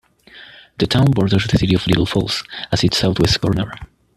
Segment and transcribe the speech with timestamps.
[0.79, 3.71] The town borders the City of Little Falls at its southwest corner.